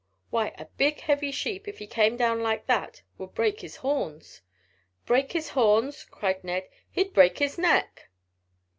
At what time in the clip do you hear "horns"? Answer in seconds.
3.75-4.41, 5.49-6.05